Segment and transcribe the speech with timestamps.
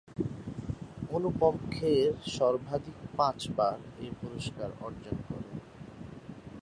[1.11, 5.55] অনুপম খের সর্বাধিক পাঁচবার এই পুরস্কার অর্জন করেন।